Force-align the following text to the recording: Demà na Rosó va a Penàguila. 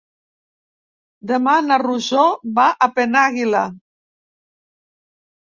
Demà 1.31 1.53
na 1.65 1.77
Rosó 1.81 2.23
va 2.57 2.65
a 2.87 2.89
Penàguila. 2.97 3.63